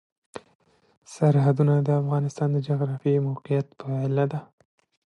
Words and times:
سرحدونه 1.13 1.73
د 1.81 1.89
افغانستان 2.01 2.47
د 2.51 2.57
جغرافیایي 2.67 3.25
موقیعت 3.29 3.67
پایله 3.81 4.25
ده. 4.31 4.39